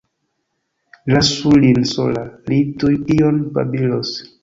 [1.13, 4.21] Lasu lin sola, li tuj ion babilos.